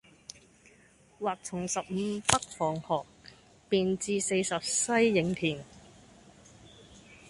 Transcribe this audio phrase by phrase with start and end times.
[1.19, 2.25] 或從十五北
[2.57, 3.05] 防河，
[3.69, 5.63] 便至四十西營田。